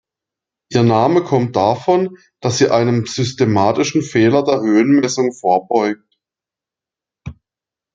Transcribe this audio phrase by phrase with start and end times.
[0.71, 6.17] Ihr Name kommt davon, dass sie einem systematischen Fehler der Höhenmessung vorbeugt.